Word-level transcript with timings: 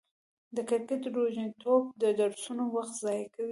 د 0.55 0.57
کرکټ 0.69 1.01
روږديتوب 1.15 1.83
د 2.01 2.03
درسونو 2.19 2.63
وخت 2.75 2.93
ضايع 3.03 3.25
کوي. 3.33 3.49